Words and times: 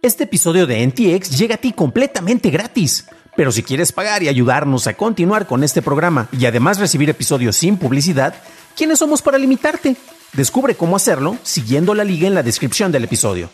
Este 0.00 0.24
episodio 0.24 0.68
de 0.68 0.86
NTX 0.86 1.36
llega 1.36 1.56
a 1.56 1.58
ti 1.58 1.72
completamente 1.72 2.50
gratis. 2.50 3.06
Pero 3.36 3.50
si 3.50 3.64
quieres 3.64 3.90
pagar 3.90 4.22
y 4.22 4.28
ayudarnos 4.28 4.86
a 4.86 4.94
continuar 4.94 5.48
con 5.48 5.64
este 5.64 5.82
programa 5.82 6.28
y 6.30 6.46
además 6.46 6.78
recibir 6.78 7.10
episodios 7.10 7.56
sin 7.56 7.76
publicidad, 7.76 8.34
¿quiénes 8.76 9.00
somos 9.00 9.22
para 9.22 9.38
limitarte? 9.38 9.96
Descubre 10.34 10.76
cómo 10.76 10.94
hacerlo 10.94 11.36
siguiendo 11.42 11.94
la 11.94 12.04
liga 12.04 12.28
en 12.28 12.34
la 12.34 12.44
descripción 12.44 12.92
del 12.92 13.04
episodio. 13.04 13.50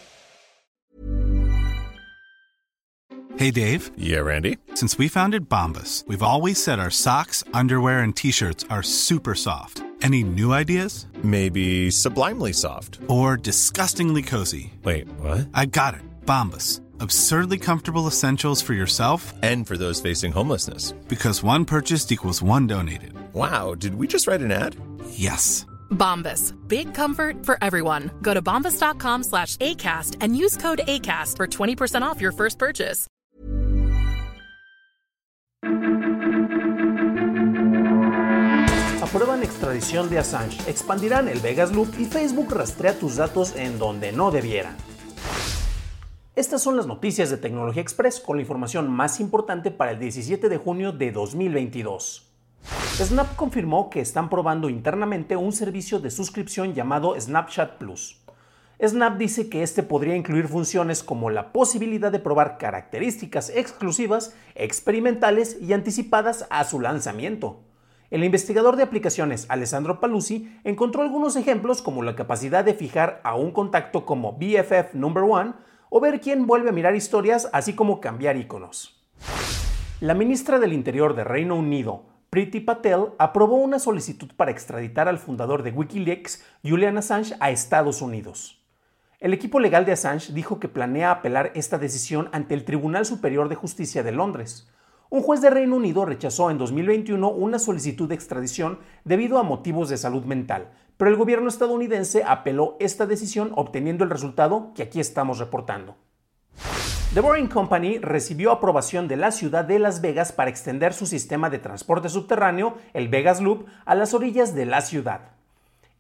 Hey 3.38 3.50
Dave. 3.50 3.90
Yeah, 3.96 4.20
Randy. 4.20 4.58
Since 4.74 4.98
we 4.98 5.08
founded 5.08 5.48
Bombus, 5.48 6.04
we've 6.06 6.22
always 6.22 6.62
said 6.62 6.78
our 6.78 6.90
socks, 6.90 7.42
underwear, 7.52 8.00
and 8.00 8.14
t-shirts 8.14 8.64
are 8.68 8.82
super 8.82 9.34
soft. 9.34 9.82
Any 10.02 10.22
new 10.22 10.52
ideas? 10.52 11.06
Maybe 11.22 11.90
sublimely 11.90 12.52
soft. 12.52 13.00
Or 13.08 13.38
disgustingly 13.38 14.22
cozy? 14.22 14.72
Wait, 14.84 15.08
what? 15.18 15.48
I 15.54 15.66
got 15.66 15.94
it. 15.94 16.02
Bombus. 16.26 16.80
Absurdly 17.00 17.58
comfortable 17.58 18.06
essentials 18.06 18.62
for 18.62 18.72
yourself 18.72 19.32
And 19.42 19.66
for 19.66 19.76
those 19.76 20.00
facing 20.00 20.32
homelessness. 20.32 20.92
because 21.08 21.42
one 21.42 21.64
purchased 21.64 22.12
equals 22.12 22.42
one 22.42 22.66
donated. 22.66 23.12
Wow, 23.32 23.74
did 23.74 23.94
we 23.96 24.06
just 24.06 24.26
write 24.26 24.40
an 24.42 24.52
ad? 24.52 24.76
Yes. 25.10 25.66
Bombas. 25.90 26.54
Big 26.68 26.94
comfort 26.94 27.44
for 27.44 27.58
everyone. 27.62 28.10
Go 28.22 28.32
to 28.34 28.42
bombas.com 28.42 29.22
slash 29.24 29.56
ACAST 29.58 30.16
and 30.20 30.36
use 30.36 30.56
code 30.56 30.80
ACAST 30.86 31.36
for 31.36 31.46
20% 31.46 32.02
off 32.02 32.20
your 32.20 32.32
first 32.32 32.58
purchase. 32.58 33.06
Aprueban 39.02 39.42
extradición 39.42 40.08
de 40.10 40.18
Assange, 40.18 40.58
expandirán 40.68 41.28
el 41.28 41.40
Vegas 41.40 41.72
Loop 41.72 41.88
y 41.98 42.04
Facebook 42.06 42.50
rastrea 42.52 42.94
tus 42.98 43.16
datos 43.16 43.54
en 43.56 43.78
donde 43.78 44.12
no 44.12 44.30
debiera. 44.30 44.74
Estas 46.36 46.62
son 46.62 46.76
las 46.76 46.88
noticias 46.88 47.30
de 47.30 47.36
Tecnología 47.36 47.80
Express 47.80 48.18
con 48.18 48.36
la 48.36 48.42
información 48.42 48.90
más 48.90 49.20
importante 49.20 49.70
para 49.70 49.92
el 49.92 50.00
17 50.00 50.48
de 50.48 50.56
junio 50.56 50.90
de 50.90 51.12
2022. 51.12 52.28
Snap 52.96 53.36
confirmó 53.36 53.88
que 53.88 54.00
están 54.00 54.28
probando 54.28 54.68
internamente 54.68 55.36
un 55.36 55.52
servicio 55.52 56.00
de 56.00 56.10
suscripción 56.10 56.74
llamado 56.74 57.14
Snapchat 57.16 57.78
Plus. 57.78 58.20
Snap 58.84 59.16
dice 59.16 59.48
que 59.48 59.62
este 59.62 59.84
podría 59.84 60.16
incluir 60.16 60.48
funciones 60.48 61.04
como 61.04 61.30
la 61.30 61.52
posibilidad 61.52 62.10
de 62.10 62.18
probar 62.18 62.58
características 62.58 63.50
exclusivas, 63.50 64.34
experimentales 64.56 65.56
y 65.60 65.72
anticipadas 65.72 66.48
a 66.50 66.64
su 66.64 66.80
lanzamiento. 66.80 67.60
El 68.10 68.24
investigador 68.24 68.74
de 68.74 68.82
aplicaciones 68.82 69.46
Alessandro 69.50 70.00
Paluzzi 70.00 70.52
encontró 70.64 71.02
algunos 71.02 71.36
ejemplos 71.36 71.80
como 71.80 72.02
la 72.02 72.16
capacidad 72.16 72.64
de 72.64 72.74
fijar 72.74 73.20
a 73.22 73.36
un 73.36 73.52
contacto 73.52 74.04
como 74.04 74.32
BFF 74.32 74.94
Number 74.94 75.22
One 75.22 75.52
o 75.96 76.00
ver 76.00 76.20
quién 76.20 76.48
vuelve 76.48 76.70
a 76.70 76.72
mirar 76.72 76.96
historias, 76.96 77.48
así 77.52 77.74
como 77.74 78.00
cambiar 78.00 78.36
iconos. 78.36 79.00
La 80.00 80.14
ministra 80.14 80.58
del 80.58 80.72
Interior 80.72 81.14
de 81.14 81.22
Reino 81.22 81.54
Unido, 81.54 82.06
Priti 82.30 82.58
Patel, 82.58 83.10
aprobó 83.16 83.54
una 83.58 83.78
solicitud 83.78 84.32
para 84.36 84.50
extraditar 84.50 85.06
al 85.06 85.20
fundador 85.20 85.62
de 85.62 85.70
Wikileaks, 85.70 86.44
Julian 86.64 86.98
Assange, 86.98 87.36
a 87.38 87.52
Estados 87.52 88.02
Unidos. 88.02 88.60
El 89.20 89.32
equipo 89.32 89.60
legal 89.60 89.84
de 89.84 89.92
Assange 89.92 90.32
dijo 90.32 90.58
que 90.58 90.66
planea 90.66 91.12
apelar 91.12 91.52
esta 91.54 91.78
decisión 91.78 92.28
ante 92.32 92.54
el 92.54 92.64
Tribunal 92.64 93.06
Superior 93.06 93.48
de 93.48 93.54
Justicia 93.54 94.02
de 94.02 94.10
Londres. 94.10 94.68
Un 95.10 95.22
juez 95.22 95.40
de 95.42 95.50
Reino 95.50 95.76
Unido 95.76 96.04
rechazó 96.04 96.50
en 96.50 96.58
2021 96.58 97.30
una 97.30 97.60
solicitud 97.60 98.08
de 98.08 98.16
extradición 98.16 98.80
debido 99.04 99.38
a 99.38 99.44
motivos 99.44 99.88
de 99.90 99.96
salud 99.96 100.24
mental, 100.24 100.72
pero 100.96 101.10
el 101.10 101.16
gobierno 101.16 101.48
estadounidense 101.48 102.24
apeló 102.24 102.76
esta 102.80 103.06
decisión 103.06 103.52
obteniendo 103.54 104.04
el 104.04 104.10
resultado 104.10 104.72
que 104.74 104.82
aquí 104.82 105.00
estamos 105.00 105.38
reportando. 105.38 105.96
The 107.14 107.20
Boring 107.20 107.46
Company 107.46 107.98
recibió 107.98 108.50
aprobación 108.50 109.06
de 109.06 109.16
la 109.16 109.30
ciudad 109.30 109.64
de 109.64 109.78
Las 109.78 110.00
Vegas 110.00 110.32
para 110.32 110.50
extender 110.50 110.92
su 110.92 111.06
sistema 111.06 111.48
de 111.48 111.60
transporte 111.60 112.08
subterráneo, 112.08 112.76
el 112.92 113.08
Vegas 113.08 113.40
Loop, 113.40 113.66
a 113.84 113.94
las 113.94 114.14
orillas 114.14 114.54
de 114.54 114.66
la 114.66 114.80
ciudad. 114.80 115.30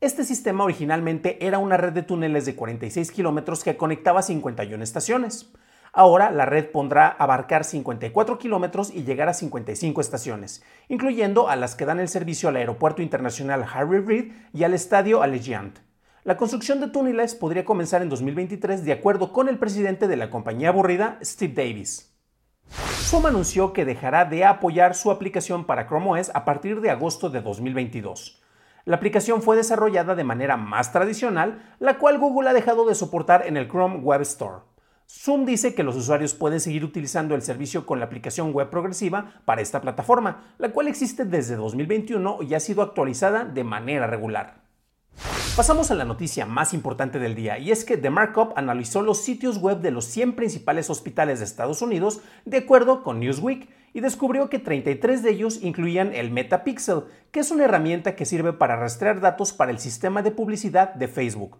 Este 0.00 0.24
sistema 0.24 0.64
originalmente 0.64 1.46
era 1.46 1.58
una 1.58 1.76
red 1.76 1.92
de 1.92 2.02
túneles 2.02 2.46
de 2.46 2.56
46 2.56 3.12
kilómetros 3.12 3.62
que 3.62 3.76
conectaba 3.76 4.22
51 4.22 4.82
estaciones. 4.82 5.52
Ahora 5.96 6.32
la 6.32 6.44
red 6.44 6.72
pondrá 6.72 7.06
abarcar 7.06 7.62
54 7.62 8.36
kilómetros 8.36 8.92
y 8.92 9.04
llegar 9.04 9.28
a 9.28 9.32
55 9.32 10.00
estaciones, 10.00 10.64
incluyendo 10.88 11.48
a 11.48 11.54
las 11.54 11.76
que 11.76 11.86
dan 11.86 12.00
el 12.00 12.08
servicio 12.08 12.48
al 12.48 12.56
Aeropuerto 12.56 13.00
Internacional 13.00 13.64
Harry 13.72 14.00
Reid 14.00 14.32
y 14.52 14.64
al 14.64 14.74
Estadio 14.74 15.22
Allegiant. 15.22 15.78
La 16.24 16.36
construcción 16.36 16.80
de 16.80 16.88
túneles 16.88 17.36
podría 17.36 17.64
comenzar 17.64 18.02
en 18.02 18.08
2023 18.08 18.84
de 18.84 18.92
acuerdo 18.92 19.32
con 19.32 19.48
el 19.48 19.56
presidente 19.56 20.08
de 20.08 20.16
la 20.16 20.30
compañía 20.30 20.70
aburrida, 20.70 21.16
Steve 21.22 21.54
Davis. 21.54 22.12
Zoom 22.70 23.26
anunció 23.26 23.72
que 23.72 23.84
dejará 23.84 24.24
de 24.24 24.44
apoyar 24.44 24.96
su 24.96 25.12
aplicación 25.12 25.64
para 25.64 25.86
Chrome 25.86 26.18
OS 26.18 26.32
a 26.34 26.44
partir 26.44 26.80
de 26.80 26.90
agosto 26.90 27.30
de 27.30 27.40
2022. 27.40 28.42
La 28.84 28.96
aplicación 28.96 29.42
fue 29.42 29.56
desarrollada 29.56 30.16
de 30.16 30.24
manera 30.24 30.56
más 30.56 30.90
tradicional, 30.90 31.62
la 31.78 31.98
cual 31.98 32.18
Google 32.18 32.50
ha 32.50 32.52
dejado 32.52 32.84
de 32.84 32.96
soportar 32.96 33.46
en 33.46 33.56
el 33.56 33.68
Chrome 33.68 33.98
Web 33.98 34.22
Store. 34.22 34.73
Zoom 35.06 35.44
dice 35.44 35.74
que 35.74 35.82
los 35.82 35.96
usuarios 35.96 36.34
pueden 36.34 36.60
seguir 36.60 36.84
utilizando 36.84 37.34
el 37.34 37.42
servicio 37.42 37.86
con 37.86 37.98
la 37.98 38.06
aplicación 38.06 38.52
web 38.52 38.70
progresiva 38.70 39.40
para 39.44 39.62
esta 39.62 39.80
plataforma, 39.80 40.54
la 40.58 40.72
cual 40.72 40.88
existe 40.88 41.24
desde 41.24 41.56
2021 41.56 42.38
y 42.42 42.54
ha 42.54 42.60
sido 42.60 42.82
actualizada 42.82 43.44
de 43.44 43.64
manera 43.64 44.06
regular. 44.06 44.64
Pasamos 45.56 45.90
a 45.90 45.94
la 45.94 46.04
noticia 46.04 46.46
más 46.46 46.74
importante 46.74 47.20
del 47.20 47.36
día 47.36 47.58
y 47.58 47.70
es 47.70 47.84
que 47.84 47.96
The 47.96 48.10
Markup 48.10 48.54
analizó 48.56 49.02
los 49.02 49.22
sitios 49.22 49.58
web 49.58 49.80
de 49.80 49.92
los 49.92 50.04
100 50.06 50.34
principales 50.34 50.90
hospitales 50.90 51.38
de 51.38 51.44
Estados 51.44 51.80
Unidos 51.80 52.20
de 52.44 52.58
acuerdo 52.58 53.04
con 53.04 53.20
Newsweek 53.20 53.68
y 53.92 54.00
descubrió 54.00 54.50
que 54.50 54.58
33 54.58 55.22
de 55.22 55.30
ellos 55.30 55.62
incluían 55.62 56.12
el 56.12 56.32
Metapixel, 56.32 57.04
que 57.30 57.38
es 57.38 57.52
una 57.52 57.66
herramienta 57.66 58.16
que 58.16 58.26
sirve 58.26 58.52
para 58.52 58.74
rastrear 58.74 59.20
datos 59.20 59.52
para 59.52 59.70
el 59.70 59.78
sistema 59.78 60.22
de 60.22 60.32
publicidad 60.32 60.92
de 60.94 61.06
Facebook. 61.06 61.58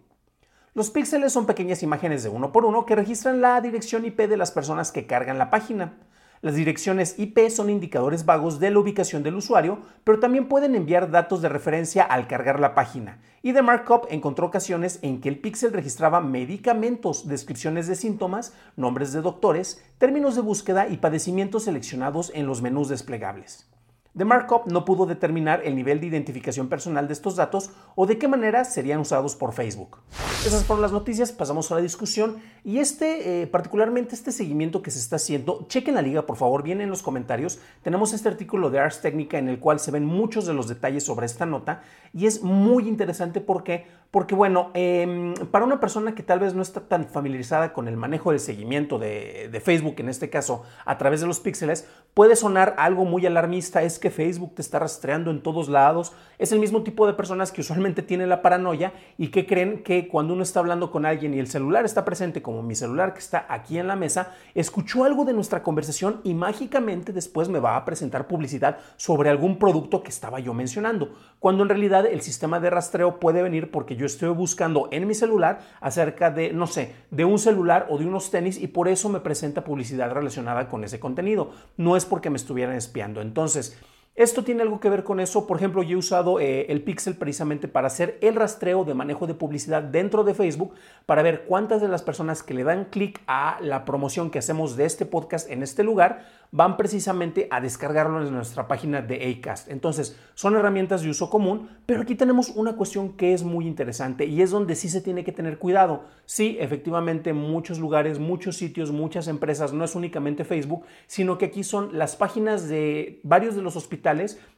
Los 0.75 0.89
píxeles 0.89 1.31
son 1.31 1.45
pequeñas 1.45 1.83
imágenes 1.83 2.21
de 2.21 2.27
uno 2.27 2.51
por 2.51 2.65
uno 2.65 2.85
que 2.85 2.97
registran 2.97 3.39
la 3.39 3.61
dirección 3.61 4.03
IP 4.03 4.27
de 4.27 4.35
las 4.35 4.51
personas 4.51 4.91
que 4.91 5.07
cargan 5.07 5.37
la 5.37 5.49
página. 5.49 5.93
Las 6.41 6.55
direcciones 6.55 7.17
IP 7.17 7.49
son 7.49 7.69
indicadores 7.69 8.25
vagos 8.25 8.59
de 8.59 8.71
la 8.71 8.79
ubicación 8.79 9.23
del 9.23 9.35
usuario, 9.35 9.79
pero 10.03 10.19
también 10.19 10.49
pueden 10.49 10.75
enviar 10.75 11.09
datos 11.09 11.41
de 11.41 11.47
referencia 11.47 12.03
al 12.03 12.27
cargar 12.27 12.59
la 12.59 12.75
página. 12.75 13.19
Y 13.41 13.53
The 13.53 13.61
Markup 13.61 14.07
encontró 14.09 14.47
ocasiones 14.47 14.99
en 15.01 15.21
que 15.21 15.29
el 15.29 15.39
píxel 15.39 15.71
registraba 15.71 16.19
medicamentos, 16.19 17.25
descripciones 17.25 17.87
de 17.87 17.95
síntomas, 17.95 18.53
nombres 18.75 19.13
de 19.13 19.21
doctores, 19.21 19.81
términos 19.97 20.35
de 20.35 20.41
búsqueda 20.41 20.89
y 20.89 20.97
padecimientos 20.97 21.63
seleccionados 21.63 22.33
en 22.35 22.47
los 22.47 22.61
menús 22.61 22.89
desplegables. 22.89 23.71
The 24.17 24.25
Markup 24.25 24.67
no 24.67 24.83
pudo 24.83 25.05
determinar 25.05 25.61
el 25.63 25.73
nivel 25.73 26.01
de 26.01 26.07
identificación 26.07 26.67
personal 26.67 27.07
de 27.07 27.13
estos 27.13 27.37
datos 27.37 27.71
o 27.95 28.05
de 28.05 28.17
qué 28.17 28.27
manera 28.27 28.65
serían 28.65 28.99
usados 28.99 29.37
por 29.37 29.53
Facebook. 29.53 29.99
Esas 30.43 30.63
fueron 30.63 30.81
las 30.81 30.91
noticias, 30.91 31.31
pasamos 31.31 31.71
a 31.71 31.75
la 31.75 31.81
discusión. 31.81 32.37
Y 32.63 32.79
este, 32.79 33.43
eh, 33.43 33.47
particularmente 33.47 34.15
este 34.15 34.31
seguimiento 34.31 34.81
que 34.81 34.89
se 34.89 34.97
está 34.97 35.17
haciendo, 35.17 35.65
chequen 35.69 35.93
la 35.93 36.01
liga 36.01 36.25
por 36.25 36.35
favor, 36.35 36.63
viene 36.63 36.83
en 36.83 36.89
los 36.89 37.03
comentarios, 37.03 37.59
tenemos 37.83 38.11
este 38.11 38.27
artículo 38.27 38.71
de 38.71 38.79
Ars 38.79 39.01
Technica 39.01 39.37
en 39.37 39.49
el 39.49 39.59
cual 39.59 39.79
se 39.79 39.91
ven 39.91 40.03
muchos 40.03 40.47
de 40.47 40.55
los 40.55 40.67
detalles 40.67 41.03
sobre 41.03 41.27
esta 41.27 41.45
nota 41.45 41.83
y 42.11 42.25
es 42.25 42.41
muy 42.41 42.87
interesante 42.87 43.39
porque, 43.39 43.85
porque 44.09 44.33
bueno, 44.33 44.71
eh, 44.73 45.35
para 45.51 45.63
una 45.63 45.79
persona 45.79 46.15
que 46.15 46.23
tal 46.23 46.39
vez 46.39 46.55
no 46.55 46.63
está 46.63 46.87
tan 46.87 47.07
familiarizada 47.07 47.71
con 47.71 47.87
el 47.87 47.97
manejo 47.97 48.31
del 48.31 48.39
seguimiento 48.39 48.97
de, 48.97 49.49
de 49.51 49.59
Facebook, 49.59 49.95
en 49.99 50.09
este 50.09 50.31
caso 50.31 50.63
a 50.85 50.97
través 50.97 51.21
de 51.21 51.27
los 51.27 51.39
píxeles, 51.39 51.87
puede 52.15 52.35
sonar 52.35 52.73
algo 52.79 53.05
muy 53.05 53.27
alarmista, 53.27 53.83
es 53.83 53.99
que 53.99 54.09
Facebook 54.09 54.55
te 54.55 54.63
está 54.63 54.79
rastreando 54.79 55.29
en 55.29 55.43
todos 55.43 55.69
lados. 55.69 56.13
Es 56.39 56.51
el 56.51 56.59
mismo 56.59 56.81
tipo 56.81 57.05
de 57.05 57.13
personas 57.13 57.51
que 57.51 57.61
usualmente 57.61 58.01
tienen 58.01 58.29
la 58.29 58.41
paranoia 58.41 58.93
y 59.17 59.27
que 59.27 59.45
creen 59.45 59.83
que 59.83 60.07
cuando 60.07 60.24
uno 60.33 60.43
está 60.43 60.59
hablando 60.59 60.91
con 60.91 61.05
alguien 61.05 61.33
y 61.33 61.39
el 61.39 61.47
celular 61.47 61.85
está 61.85 62.05
presente, 62.05 62.41
como 62.41 62.63
mi 62.63 62.75
celular 62.75 63.13
que 63.13 63.19
está 63.19 63.45
aquí 63.49 63.77
en 63.77 63.87
la 63.87 63.95
mesa, 63.95 64.33
escuchó 64.53 65.03
algo 65.03 65.25
de 65.25 65.33
nuestra 65.33 65.63
conversación 65.63 66.21
y 66.23 66.33
mágicamente 66.33 67.13
después 67.13 67.49
me 67.49 67.59
va 67.59 67.75
a 67.75 67.85
presentar 67.85 68.27
publicidad 68.27 68.77
sobre 68.97 69.29
algún 69.29 69.59
producto 69.59 70.03
que 70.03 70.09
estaba 70.09 70.39
yo 70.39 70.53
mencionando. 70.53 71.13
Cuando 71.39 71.63
en 71.63 71.69
realidad 71.69 72.05
el 72.05 72.21
sistema 72.21 72.59
de 72.59 72.69
rastreo 72.69 73.19
puede 73.19 73.41
venir 73.41 73.71
porque 73.71 73.95
yo 73.95 74.05
estoy 74.05 74.29
buscando 74.29 74.89
en 74.91 75.07
mi 75.07 75.13
celular 75.13 75.59
acerca 75.81 76.31
de, 76.31 76.53
no 76.53 76.67
sé, 76.67 76.95
de 77.11 77.25
un 77.25 77.39
celular 77.39 77.87
o 77.89 77.97
de 77.97 78.05
unos 78.05 78.31
tenis 78.31 78.61
y 78.61 78.67
por 78.67 78.87
eso 78.87 79.09
me 79.09 79.19
presenta 79.19 79.63
publicidad 79.63 80.11
relacionada 80.11 80.67
con 80.69 80.83
ese 80.83 80.99
contenido. 80.99 81.51
No 81.77 81.95
es 81.95 82.05
porque 82.05 82.29
me 82.29 82.37
estuvieran 82.37 82.75
espiando. 82.75 83.21
Entonces, 83.21 83.77
Esto 84.15 84.45
tiene 84.45 84.61
algo 84.61 84.79
que 84.79 84.89
ver 84.89 85.03
con 85.03 85.19
eso. 85.19 85.45
Por 85.45 85.57
ejemplo, 85.57 85.83
yo 85.83 85.97
he 85.97 85.99
usado 85.99 86.39
eh, 86.39 86.67
el 86.69 86.81
Pixel 86.81 87.17
precisamente 87.17 87.67
para 87.67 87.87
hacer 87.87 88.17
el 88.21 88.35
rastreo 88.35 88.85
de 88.85 88.93
manejo 88.93 89.27
de 89.27 89.33
publicidad 89.33 89.83
dentro 89.83 90.23
de 90.23 90.33
Facebook 90.33 90.73
para 91.05 91.21
ver 91.21 91.43
cuántas 91.43 91.81
de 91.81 91.89
las 91.89 92.01
personas 92.01 92.41
que 92.41 92.53
le 92.53 92.63
dan 92.63 92.85
clic 92.85 93.21
a 93.27 93.57
la 93.59 93.83
promoción 93.83 94.31
que 94.31 94.39
hacemos 94.39 94.77
de 94.77 94.85
este 94.85 95.05
podcast 95.05 95.51
en 95.51 95.63
este 95.63 95.83
lugar 95.83 96.27
van 96.51 96.77
precisamente 96.77 97.49
a 97.51 97.59
descargarlo 97.59 98.25
en 98.25 98.33
nuestra 98.33 98.69
página 98.69 99.01
de 99.01 99.37
Acast. 99.37 99.69
Entonces, 99.69 100.17
son 100.35 100.55
herramientas 100.55 101.01
de 101.01 101.09
uso 101.09 101.29
común, 101.29 101.67
pero 101.85 102.03
aquí 102.03 102.15
tenemos 102.15 102.49
una 102.51 102.77
cuestión 102.77 103.17
que 103.17 103.33
es 103.33 103.43
muy 103.43 103.67
interesante 103.67 104.25
y 104.25 104.41
es 104.41 104.51
donde 104.51 104.75
sí 104.75 104.87
se 104.87 105.01
tiene 105.01 105.25
que 105.25 105.33
tener 105.33 105.57
cuidado. 105.57 106.05
Sí, 106.25 106.55
efectivamente, 106.61 107.33
muchos 107.33 107.79
lugares, 107.79 108.19
muchos 108.19 108.55
sitios, 108.55 108.91
muchas 108.91 109.27
empresas, 109.27 109.73
no 109.73 109.83
es 109.83 109.95
únicamente 109.95 110.45
Facebook, 110.45 110.85
sino 111.07 111.37
que 111.37 111.45
aquí 111.45 111.65
son 111.65 111.97
las 111.97 112.15
páginas 112.15 112.69
de 112.69 113.19
varios 113.23 113.55
de 113.55 113.61
los 113.61 113.75
hospitales 113.75 114.04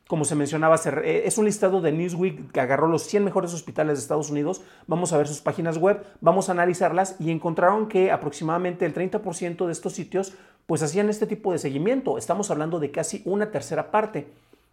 como 0.07 0.23
se 0.23 0.35
mencionaba, 0.35 0.79
eh, 1.03 1.23
es 1.25 1.37
un 1.37 1.45
listado 1.45 1.81
de 1.81 1.91
Newsweek 1.91 2.51
que 2.51 2.59
agarró 2.61 2.87
los 2.87 3.03
100 3.03 3.25
mejores 3.25 3.53
hospitales 3.53 3.97
de 3.97 4.01
Estados 4.01 4.29
Unidos. 4.29 4.61
Vamos 4.87 5.11
a 5.11 5.17
ver 5.17 5.27
sus 5.27 5.41
páginas 5.41 5.77
web, 5.77 6.03
vamos 6.21 6.47
a 6.49 6.53
analizarlas 6.53 7.17
y 7.19 7.31
encontraron 7.31 7.87
que 7.87 8.11
aproximadamente 8.11 8.85
el 8.85 8.93
30% 8.93 9.65
de 9.65 9.71
estos 9.71 9.93
sitios 9.93 10.33
pues 10.65 10.81
hacían 10.81 11.09
este 11.09 11.27
tipo 11.27 11.51
de 11.51 11.59
seguimiento. 11.59 12.17
Estamos 12.17 12.51
hablando 12.51 12.79
de 12.79 12.91
casi 12.91 13.21
una 13.25 13.51
tercera 13.51 13.91
parte. 13.91 14.27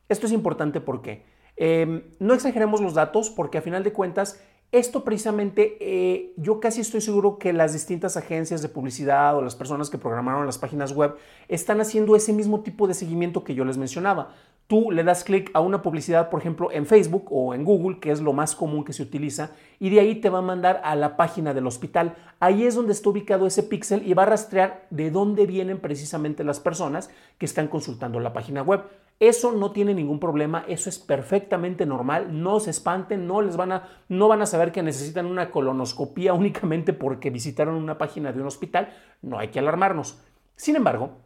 Esto 0.08 0.26
es 0.26 0.32
importante 0.32 0.80
porque 0.80 1.24
em, 1.56 2.02
no 2.18 2.34
exageremos 2.34 2.80
los 2.80 2.94
datos 2.94 3.30
porque 3.30 3.58
a 3.58 3.62
final 3.62 3.82
de 3.82 3.92
cuentas 3.92 4.40
esto 4.74 5.04
precisamente 5.04 5.76
eh, 5.80 6.32
yo 6.36 6.58
casi 6.58 6.80
estoy 6.80 7.00
seguro 7.00 7.38
que 7.38 7.52
las 7.52 7.72
distintas 7.72 8.16
agencias 8.16 8.60
de 8.60 8.68
publicidad 8.68 9.36
o 9.36 9.40
las 9.40 9.54
personas 9.54 9.88
que 9.88 9.98
programaron 9.98 10.46
las 10.46 10.58
páginas 10.58 10.92
web 10.92 11.14
están 11.46 11.80
haciendo 11.80 12.16
ese 12.16 12.32
mismo 12.32 12.60
tipo 12.62 12.88
de 12.88 12.94
seguimiento 12.94 13.44
que 13.44 13.54
yo 13.54 13.64
les 13.64 13.78
mencionaba. 13.78 14.34
Tú 14.66 14.90
le 14.90 15.04
das 15.04 15.24
clic 15.24 15.50
a 15.52 15.60
una 15.60 15.82
publicidad, 15.82 16.30
por 16.30 16.40
ejemplo, 16.40 16.70
en 16.72 16.86
Facebook 16.86 17.26
o 17.30 17.54
en 17.54 17.64
Google, 17.64 18.00
que 18.00 18.10
es 18.10 18.22
lo 18.22 18.32
más 18.32 18.56
común 18.56 18.82
que 18.82 18.94
se 18.94 19.02
utiliza, 19.02 19.50
y 19.78 19.90
de 19.90 20.00
ahí 20.00 20.14
te 20.14 20.30
va 20.30 20.38
a 20.38 20.42
mandar 20.42 20.80
a 20.84 20.96
la 20.96 21.18
página 21.18 21.52
del 21.52 21.66
hospital. 21.66 22.14
Ahí 22.40 22.64
es 22.64 22.74
donde 22.74 22.92
está 22.92 23.10
ubicado 23.10 23.46
ese 23.46 23.62
píxel 23.62 24.06
y 24.06 24.14
va 24.14 24.22
a 24.22 24.26
rastrear 24.26 24.86
de 24.88 25.10
dónde 25.10 25.44
vienen 25.44 25.80
precisamente 25.80 26.44
las 26.44 26.60
personas 26.60 27.10
que 27.36 27.44
están 27.44 27.68
consultando 27.68 28.20
la 28.20 28.32
página 28.32 28.62
web. 28.62 28.84
Eso 29.20 29.52
no 29.52 29.70
tiene 29.70 29.94
ningún 29.94 30.18
problema, 30.18 30.64
eso 30.66 30.88
es 30.88 30.98
perfectamente 30.98 31.86
normal, 31.86 32.42
no 32.42 32.58
se 32.58 32.70
espanten, 32.70 33.26
no 33.28 33.42
les 33.42 33.56
van 33.56 33.70
a 33.70 33.88
no 34.08 34.26
van 34.28 34.42
a 34.42 34.46
saber 34.46 34.72
que 34.72 34.82
necesitan 34.82 35.26
una 35.26 35.50
colonoscopía 35.50 36.32
únicamente 36.34 36.94
porque 36.94 37.30
visitaron 37.30 37.74
una 37.74 37.98
página 37.98 38.32
de 38.32 38.40
un 38.40 38.46
hospital, 38.46 38.92
no 39.20 39.38
hay 39.38 39.48
que 39.48 39.58
alarmarnos. 39.58 40.20
Sin 40.56 40.74
embargo, 40.74 41.23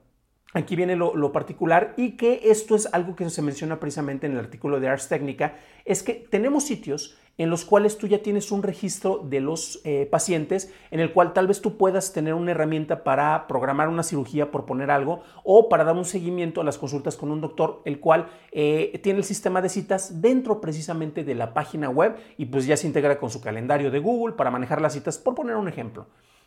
Aquí 0.54 0.76
viene 0.76 0.96
lo, 0.96 1.30
particular 1.30 1.92
y 1.98 2.16
que 2.16 2.40
esto 2.44 2.74
es 2.74 2.88
algo 2.94 3.14
que 3.14 3.28
se 3.28 3.42
menciona 3.42 3.78
precisamente 3.78 4.26
en 4.26 4.32
el 4.32 4.38
artículo 4.38 4.80
de 4.80 4.88
Ars 4.88 5.06
Technica, 5.08 5.56
es 5.84 6.02
que 6.02 6.14
tenemos 6.14 6.64
sitios 6.64 7.18
en 7.36 7.50
los 7.50 7.66
cuales 7.66 7.98
tú 7.98 8.06
ya 8.06 8.22
tienes 8.22 8.50
un 8.50 8.62
registro 8.62 9.18
de 9.18 9.40
los 9.40 9.80
eh, 9.84 10.08
pacientes, 10.10 10.72
en 10.90 11.00
el 11.00 11.12
cual 11.12 11.34
tal 11.34 11.46
vez 11.46 11.60
tú 11.60 11.76
puedas 11.76 12.14
tener 12.14 12.32
una 12.32 12.52
herramienta 12.52 13.04
para 13.04 13.46
programar 13.46 13.88
una 13.88 14.02
cirugía, 14.02 14.50
por 14.50 14.64
poner 14.64 14.90
algo, 14.90 15.22
o 15.44 15.68
para 15.68 15.84
dar 15.84 15.94
un 15.94 16.06
seguimiento 16.06 16.62
a 16.62 16.64
las 16.64 16.78
consultas 16.78 17.16
con 17.16 17.30
un 17.30 17.42
doctor, 17.42 17.82
el 17.84 18.00
cual 18.00 18.28
eh, 18.50 18.98
tiene 19.02 19.18
el 19.18 19.24
sistema 19.24 19.60
de 19.60 19.68
citas 19.68 20.22
dentro 20.22 20.62
precisamente 20.62 21.24
de 21.24 21.34
la 21.34 21.52
página 21.52 21.90
web 21.90 22.16
y 22.38 22.46
pues 22.46 22.66
ya 22.66 22.76
se 22.76 22.86
integra 22.86 23.18
con 23.18 23.28
su 23.30 23.42
calendario 23.42 23.90
de 23.90 23.98
Google 23.98 24.34
para 24.34 24.50
manejar 24.50 24.80
las 24.80 24.94
citas, 24.94 25.18
por 25.18 25.34
poner 25.34 25.56
un 25.56 25.68
ejemplo. 25.68 26.06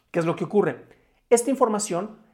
¿Qué 0.09 0.19
es 0.19 0.25
lo 0.25 0.35
que 0.35 0.43
ocurre? 0.43 0.85
Esta 1.29 1.51
información 1.51 2.30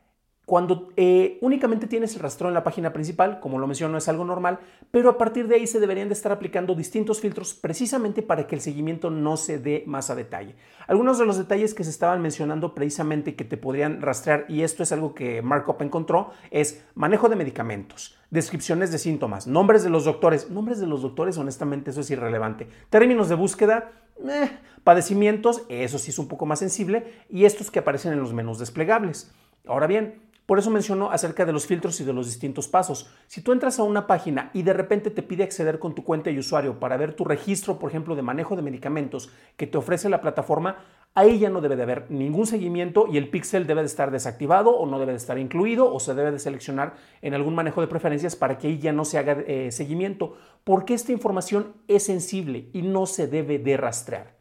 cuando 0.47 0.93
eh, 0.95 1.39
únicamente 1.41 1.87
tienes 1.87 2.15
el 2.15 2.21
rastreo 2.21 2.47
en 2.47 2.53
la 2.53 2.63
página 2.63 2.93
principal, 2.93 3.41
como 3.41 3.59
lo 3.59 3.67
menciono, 3.67 3.97
es 3.97 4.07
algo 4.07 4.23
normal, 4.23 4.59
pero 4.91 5.09
a 5.09 5.17
partir 5.17 5.49
de 5.49 5.55
ahí 5.55 5.67
se 5.67 5.81
deberían 5.81 6.07
de 6.07 6.13
estar 6.13 6.31
aplicando 6.31 6.73
distintos 6.73 7.19
filtros 7.19 7.53
precisamente 7.53 8.21
para 8.21 8.47
que 8.47 8.55
el 8.55 8.61
seguimiento 8.61 9.09
no 9.09 9.35
se 9.35 9.59
dé 9.59 9.83
más 9.87 10.09
a 10.09 10.15
detalle. 10.15 10.55
Algunos 10.87 11.19
de 11.19 11.25
los 11.25 11.37
detalles 11.37 11.73
que 11.73 11.83
se 11.83 11.89
estaban 11.89 12.21
mencionando 12.21 12.73
precisamente 12.73 13.35
que 13.35 13.43
te 13.43 13.57
podrían 13.57 14.01
rastrear, 14.01 14.45
y 14.47 14.61
esto 14.61 14.83
es 14.83 14.93
algo 14.93 15.13
que 15.13 15.41
Markup 15.41 15.81
encontró, 15.81 16.31
es 16.49 16.81
manejo 16.95 17.27
de 17.27 17.35
medicamentos, 17.35 18.17
descripciones 18.31 18.89
de 18.93 18.99
síntomas, 18.99 19.47
nombres 19.47 19.83
de 19.83 19.89
los 19.89 20.05
doctores. 20.05 20.49
Nombres 20.49 20.79
de 20.79 20.87
los 20.87 21.01
doctores, 21.01 21.37
honestamente, 21.37 21.91
eso 21.91 21.99
es 21.99 22.09
irrelevante. 22.09 22.69
Términos 22.89 23.27
de 23.27 23.35
búsqueda, 23.35 23.91
eh, 24.25 24.49
padecimientos, 24.85 25.63
eso 25.67 25.97
sí 25.97 26.11
es 26.11 26.19
un 26.19 26.29
poco 26.29 26.45
más 26.45 26.59
sensible, 26.59 27.25
y 27.29 27.43
estos 27.43 27.69
que 27.69 27.79
aparecen 27.79 28.13
en 28.13 28.21
los 28.21 28.31
menús 28.31 28.59
desplegables. 28.59 29.29
Ahora 29.65 29.87
bien, 29.87 30.25
por 30.47 30.59
eso 30.59 30.71
menciono 30.71 31.11
acerca 31.11 31.45
de 31.45 31.51
los 31.51 31.67
filtros 31.67 31.99
y 31.99 32.05
de 32.05 32.13
los 32.13 32.25
distintos 32.25 32.69
pasos. 32.69 33.11
Si 33.27 33.41
tú 33.41 33.51
entras 33.51 33.79
a 33.79 33.83
una 33.83 34.07
página 34.07 34.49
y 34.53 34.63
de 34.63 34.71
repente 34.71 35.11
te 35.11 35.21
pide 35.21 35.43
acceder 35.43 35.77
con 35.77 35.93
tu 35.93 36.05
cuenta 36.05 36.31
y 36.31 36.39
usuario 36.39 36.79
para 36.79 36.95
ver 36.95 37.13
tu 37.13 37.25
registro, 37.25 37.77
por 37.77 37.89
ejemplo, 37.89 38.15
de 38.15 38.21
manejo 38.21 38.55
de 38.55 38.61
medicamentos 38.61 39.29
que 39.57 39.67
te 39.67 39.77
ofrece 39.77 40.07
la 40.07 40.21
plataforma, 40.21 40.77
ahí 41.15 41.37
ya 41.37 41.49
no 41.49 41.59
debe 41.59 41.75
de 41.75 41.83
haber 41.83 42.09
ningún 42.09 42.47
seguimiento 42.47 43.07
y 43.11 43.17
el 43.17 43.29
pixel 43.29 43.67
debe 43.67 43.81
de 43.81 43.87
estar 43.87 44.09
desactivado 44.09 44.69
o 44.69 44.85
no 44.85 44.99
debe 44.99 45.11
de 45.11 45.17
estar 45.17 45.37
incluido 45.37 45.93
o 45.93 45.99
se 45.99 46.13
debe 46.13 46.31
de 46.31 46.39
seleccionar 46.39 46.93
en 47.21 47.33
algún 47.33 47.53
manejo 47.53 47.81
de 47.81 47.87
preferencias 47.87 48.37
para 48.37 48.57
que 48.57 48.67
ahí 48.67 48.79
ya 48.79 48.93
no 48.93 49.03
se 49.03 49.17
haga 49.17 49.43
eh, 49.47 49.73
seguimiento, 49.73 50.37
porque 50.63 50.93
esta 50.93 51.11
información 51.11 51.73
es 51.89 52.05
sensible 52.05 52.69
y 52.71 52.83
no 52.83 53.05
se 53.05 53.27
debe 53.27 53.59
de 53.59 53.75
rastrear. 53.75 54.37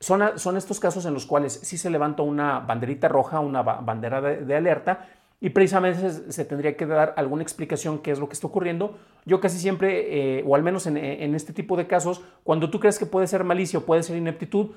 Son, 0.00 0.38
son, 0.38 0.58
estos 0.58 0.80
casos 0.80 1.06
en 1.06 1.14
los 1.14 1.24
cuales 1.24 1.54
sí 1.62 1.78
se 1.78 1.88
levanta 1.88 2.22
una 2.22 2.60
banderita 2.60 3.08
roja, 3.08 3.40
una 3.40 3.62
bandera 3.62 4.20
de 4.20 4.54
alerta, 4.54 5.08
y 5.38 5.50
precisamente 5.50 6.32
se, 6.32 6.44
tendría 6.46 6.76
que 6.76 6.86
dar 6.86 7.12
alguna 7.16 7.42
explicación 7.42 7.98
qué 7.98 8.10
es 8.10 8.18
lo 8.18 8.28
que 8.28 8.32
está 8.32 8.46
ocurriendo. 8.46 8.96
Yo 9.26 9.40
casi 9.40 9.58
siempre, 9.58 10.38
eh, 10.38 10.44
o 10.46 10.54
al 10.54 10.62
menos 10.62 10.86
en, 10.86 10.96
este 11.34 11.52
tipo 11.52 11.76
de 11.76 11.86
casos, 11.86 12.22
cuando 12.42 12.70
tú 12.70 12.80
crees 12.80 12.98
que 12.98 13.06
puede 13.06 13.26
ser 13.26 13.44
malicia 13.44 13.80
o 13.80 13.82
puede 13.82 14.02
ser 14.02 14.16
ineptitud, 14.16 14.70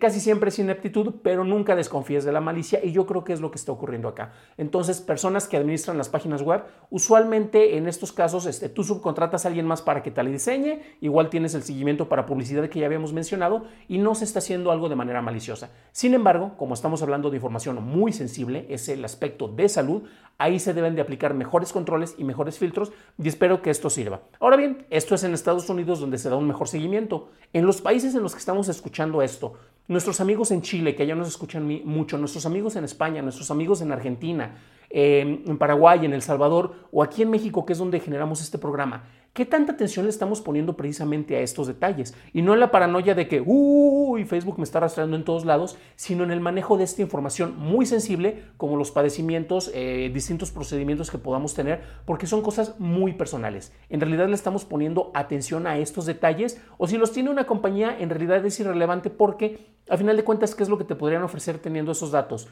casi 0.00 0.20
siempre 0.20 0.48
es 0.48 0.58
ineptitud, 0.58 1.16
pero 1.22 1.44
nunca 1.44 1.76
desconfíes 1.76 2.24
de 2.24 2.32
la 2.32 2.40
malicia 2.40 2.82
y 2.82 2.92
yo 2.92 3.04
creo 3.04 3.24
que 3.24 3.32
es 3.32 3.40
lo 3.40 3.50
que 3.50 3.56
está 3.56 3.72
ocurriendo 3.72 4.08
acá. 4.08 4.32
Entonces, 4.56 5.00
personas 5.00 5.48
que 5.48 5.56
administran 5.56 5.98
las 5.98 6.08
páginas 6.08 6.40
web, 6.40 6.62
usualmente 6.88 7.76
en 7.76 7.88
estos 7.88 8.12
casos 8.12 8.46
este, 8.46 8.68
tú 8.68 8.84
subcontratas 8.84 9.44
a 9.44 9.48
alguien 9.48 9.66
más 9.66 9.82
para 9.82 10.02
que 10.02 10.10
te 10.10 10.22
la 10.22 10.30
diseñe, 10.30 10.80
igual 11.00 11.28
tienes 11.28 11.54
el 11.54 11.62
seguimiento 11.62 12.08
para 12.08 12.26
publicidad 12.26 12.68
que 12.68 12.78
ya 12.78 12.86
habíamos 12.86 13.12
mencionado 13.12 13.64
y 13.88 13.98
no 13.98 14.14
se 14.14 14.24
está 14.24 14.38
haciendo 14.38 14.70
algo 14.70 14.88
de 14.88 14.96
manera 14.96 15.20
maliciosa. 15.20 15.70
Sin 15.92 16.14
embargo, 16.14 16.54
como 16.56 16.74
estamos 16.74 17.02
hablando 17.02 17.30
de 17.30 17.36
información 17.36 17.82
muy 17.84 18.12
sensible, 18.12 18.66
es 18.70 18.88
el 18.88 19.04
aspecto 19.04 19.48
de 19.48 19.68
salud, 19.68 20.04
Ahí 20.38 20.58
se 20.58 20.74
deben 20.74 20.94
de 20.94 21.00
aplicar 21.00 21.32
mejores 21.32 21.72
controles 21.72 22.14
y 22.18 22.24
mejores 22.24 22.58
filtros 22.58 22.92
y 23.18 23.26
espero 23.26 23.62
que 23.62 23.70
esto 23.70 23.88
sirva. 23.88 24.20
Ahora 24.38 24.56
bien, 24.56 24.86
esto 24.90 25.14
es 25.14 25.24
en 25.24 25.32
Estados 25.32 25.68
Unidos 25.70 25.98
donde 25.98 26.18
se 26.18 26.28
da 26.28 26.36
un 26.36 26.46
mejor 26.46 26.68
seguimiento. 26.68 27.30
En 27.54 27.64
los 27.64 27.80
países 27.80 28.14
en 28.14 28.22
los 28.22 28.34
que 28.34 28.40
estamos 28.40 28.68
escuchando 28.68 29.22
esto, 29.22 29.54
nuestros 29.88 30.20
amigos 30.20 30.50
en 30.50 30.60
Chile, 30.60 30.94
que 30.94 31.06
ya 31.06 31.14
nos 31.14 31.28
escuchan 31.28 31.66
mucho, 31.84 32.18
nuestros 32.18 32.44
amigos 32.44 32.76
en 32.76 32.84
España, 32.84 33.22
nuestros 33.22 33.50
amigos 33.50 33.80
en 33.80 33.92
Argentina, 33.92 34.58
en 34.90 35.56
Paraguay, 35.56 36.04
en 36.04 36.12
El 36.12 36.22
Salvador 36.22 36.74
o 36.92 37.02
aquí 37.02 37.22
en 37.22 37.30
México, 37.30 37.64
que 37.64 37.72
es 37.72 37.78
donde 37.78 38.00
generamos 38.00 38.42
este 38.42 38.58
programa, 38.58 39.04
¿Qué 39.36 39.44
tanta 39.44 39.72
atención 39.72 40.06
le 40.06 40.08
estamos 40.08 40.40
poniendo 40.40 40.78
precisamente 40.78 41.36
a 41.36 41.40
estos 41.40 41.66
detalles? 41.66 42.14
Y 42.32 42.40
no 42.40 42.54
en 42.54 42.60
la 42.60 42.70
paranoia 42.70 43.14
de 43.14 43.28
que, 43.28 43.42
uy, 43.44 44.24
Facebook 44.24 44.56
me 44.56 44.64
está 44.64 44.80
rastreando 44.80 45.14
en 45.14 45.26
todos 45.26 45.44
lados, 45.44 45.76
sino 45.94 46.24
en 46.24 46.30
el 46.30 46.40
manejo 46.40 46.78
de 46.78 46.84
esta 46.84 47.02
información 47.02 47.54
muy 47.58 47.84
sensible, 47.84 48.44
como 48.56 48.78
los 48.78 48.92
padecimientos, 48.92 49.70
eh, 49.74 50.10
distintos 50.10 50.52
procedimientos 50.52 51.10
que 51.10 51.18
podamos 51.18 51.52
tener, 51.52 51.82
porque 52.06 52.26
son 52.26 52.40
cosas 52.40 52.80
muy 52.80 53.12
personales. 53.12 53.74
En 53.90 54.00
realidad 54.00 54.26
le 54.26 54.34
estamos 54.34 54.64
poniendo 54.64 55.10
atención 55.12 55.66
a 55.66 55.76
estos 55.76 56.06
detalles, 56.06 56.58
o 56.78 56.86
si 56.86 56.96
los 56.96 57.12
tiene 57.12 57.28
una 57.28 57.44
compañía, 57.44 57.94
en 58.00 58.08
realidad 58.08 58.42
es 58.46 58.58
irrelevante 58.58 59.10
porque, 59.10 59.66
a 59.90 59.98
final 59.98 60.16
de 60.16 60.24
cuentas, 60.24 60.54
¿qué 60.54 60.62
es 60.62 60.70
lo 60.70 60.78
que 60.78 60.84
te 60.84 60.94
podrían 60.94 61.22
ofrecer 61.22 61.58
teniendo 61.58 61.92
esos 61.92 62.10
datos? 62.10 62.48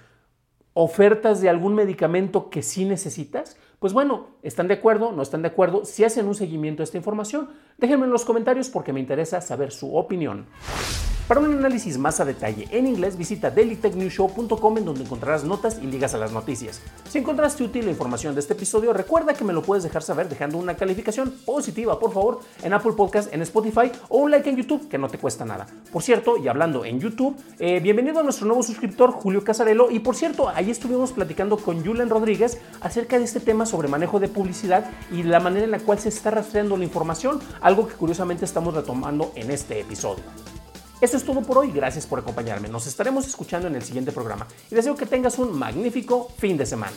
ofertas 0.74 1.40
de 1.40 1.48
algún 1.48 1.74
medicamento 1.74 2.50
que 2.50 2.60
sí 2.62 2.84
necesitas? 2.84 3.56
Pues 3.78 3.92
bueno, 3.92 4.28
¿están 4.42 4.68
de 4.68 4.74
acuerdo? 4.74 5.12
¿No 5.12 5.22
están 5.22 5.42
de 5.42 5.48
acuerdo? 5.48 5.84
Si 5.84 6.04
hacen 6.04 6.26
un 6.26 6.34
seguimiento 6.34 6.82
a 6.82 6.84
esta 6.84 6.96
información, 6.96 7.50
déjenme 7.78 8.04
en 8.04 8.12
los 8.12 8.24
comentarios 8.24 8.68
porque 8.68 8.92
me 8.92 9.00
interesa 9.00 9.40
saber 9.40 9.72
su 9.72 9.96
opinión. 9.96 10.46
Para 11.26 11.40
un 11.40 11.56
análisis 11.56 11.96
más 11.96 12.20
a 12.20 12.26
detalle 12.26 12.68
en 12.70 12.86
inglés, 12.86 13.16
visita 13.16 13.50
dailytechnewshow.com 13.50 14.76
en 14.76 14.84
donde 14.84 15.04
encontrarás 15.04 15.42
notas 15.42 15.78
y 15.82 15.86
ligas 15.86 16.12
a 16.12 16.18
las 16.18 16.32
noticias. 16.32 16.82
Si 17.08 17.16
encontraste 17.16 17.64
útil 17.64 17.86
la 17.86 17.92
información 17.92 18.34
de 18.34 18.40
este 18.40 18.52
episodio, 18.52 18.92
recuerda 18.92 19.32
que 19.32 19.42
me 19.42 19.54
lo 19.54 19.62
puedes 19.62 19.84
dejar 19.84 20.02
saber 20.02 20.28
dejando 20.28 20.58
una 20.58 20.76
calificación 20.76 21.32
positiva, 21.46 21.98
por 21.98 22.12
favor, 22.12 22.40
en 22.62 22.74
Apple 22.74 22.92
Podcast, 22.92 23.32
en 23.32 23.40
Spotify 23.40 23.90
o 24.10 24.18
un 24.18 24.32
like 24.32 24.50
en 24.50 24.56
YouTube, 24.56 24.86
que 24.90 24.98
no 24.98 25.08
te 25.08 25.16
cuesta 25.16 25.46
nada. 25.46 25.66
Por 25.90 26.02
cierto, 26.02 26.36
y 26.36 26.46
hablando 26.46 26.84
en 26.84 27.00
YouTube, 27.00 27.34
eh, 27.58 27.80
bienvenido 27.80 28.20
a 28.20 28.22
nuestro 28.22 28.46
nuevo 28.46 28.62
suscriptor, 28.62 29.10
Julio 29.10 29.42
Casarelo. 29.42 29.90
Y 29.90 30.00
por 30.00 30.16
cierto, 30.16 30.50
ahí 30.50 30.70
estuvimos 30.70 31.12
platicando 31.12 31.56
con 31.56 31.82
Julen 31.82 32.10
Rodríguez 32.10 32.60
acerca 32.82 33.18
de 33.18 33.24
este 33.24 33.40
tema 33.40 33.63
sobre 33.66 33.88
manejo 33.88 34.20
de 34.20 34.28
publicidad 34.28 34.90
y 35.10 35.22
la 35.22 35.40
manera 35.40 35.64
en 35.64 35.70
la 35.70 35.78
cual 35.78 35.98
se 35.98 36.08
está 36.08 36.30
rastreando 36.30 36.76
la 36.76 36.84
información, 36.84 37.40
algo 37.60 37.86
que 37.86 37.94
curiosamente 37.94 38.44
estamos 38.44 38.74
retomando 38.74 39.32
en 39.34 39.50
este 39.50 39.80
episodio. 39.80 40.24
Eso 41.00 41.16
es 41.16 41.24
todo 41.24 41.42
por 41.42 41.58
hoy, 41.58 41.70
gracias 41.70 42.06
por 42.06 42.18
acompañarme. 42.18 42.68
Nos 42.68 42.86
estaremos 42.86 43.26
escuchando 43.26 43.68
en 43.68 43.74
el 43.74 43.82
siguiente 43.82 44.12
programa 44.12 44.46
y 44.70 44.74
deseo 44.74 44.94
que 44.94 45.06
tengas 45.06 45.38
un 45.38 45.58
magnífico 45.58 46.30
fin 46.38 46.56
de 46.56 46.66
semana. 46.66 46.96